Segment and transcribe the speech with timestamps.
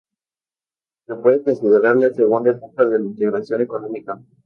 [1.05, 4.19] Se puede considerar la segunda etapa de la integración económica.